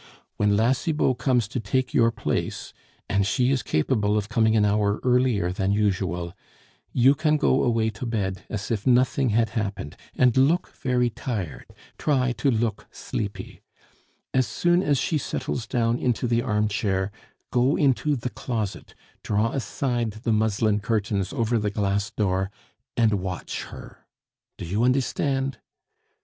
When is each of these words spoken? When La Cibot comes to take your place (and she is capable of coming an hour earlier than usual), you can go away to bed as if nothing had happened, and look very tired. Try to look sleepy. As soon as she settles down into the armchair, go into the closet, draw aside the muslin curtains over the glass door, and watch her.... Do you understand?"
When 0.37 0.57
La 0.57 0.71
Cibot 0.71 1.15
comes 1.19 1.47
to 1.49 1.59
take 1.59 1.93
your 1.93 2.09
place 2.09 2.73
(and 3.07 3.23
she 3.23 3.51
is 3.51 3.61
capable 3.61 4.17
of 4.17 4.29
coming 4.29 4.55
an 4.55 4.65
hour 4.65 4.99
earlier 5.03 5.51
than 5.51 5.71
usual), 5.73 6.33
you 6.91 7.13
can 7.13 7.37
go 7.37 7.61
away 7.61 7.91
to 7.91 8.07
bed 8.07 8.43
as 8.49 8.71
if 8.71 8.87
nothing 8.87 9.29
had 9.29 9.49
happened, 9.51 9.95
and 10.15 10.35
look 10.35 10.69
very 10.69 11.11
tired. 11.11 11.67
Try 11.99 12.31
to 12.31 12.49
look 12.49 12.87
sleepy. 12.89 13.61
As 14.33 14.47
soon 14.47 14.81
as 14.81 14.97
she 14.97 15.19
settles 15.19 15.67
down 15.67 15.99
into 15.99 16.25
the 16.27 16.41
armchair, 16.41 17.11
go 17.51 17.75
into 17.75 18.15
the 18.15 18.31
closet, 18.31 18.95
draw 19.21 19.51
aside 19.51 20.13
the 20.23 20.33
muslin 20.33 20.79
curtains 20.79 21.31
over 21.31 21.59
the 21.59 21.69
glass 21.69 22.09
door, 22.09 22.49
and 22.97 23.19
watch 23.21 23.65
her.... 23.65 23.99
Do 24.57 24.65
you 24.65 24.83
understand?" 24.83 25.59